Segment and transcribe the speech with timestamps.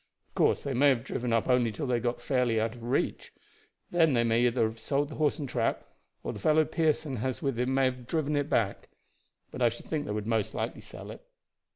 [0.29, 3.31] Of course they may have driven only till they got fairly out of reach.
[3.91, 5.85] Then they may either have sold the horse and trap,
[6.23, 8.89] or the fellow Pearson has with him may have driven it back.
[9.51, 11.21] But I should think they would most likely sell it.